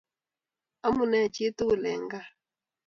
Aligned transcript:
Amunee 0.87 1.27
chi 1.35 1.45
tugul 1.57 1.83
eng' 1.91 2.07
kaa? 2.11 2.27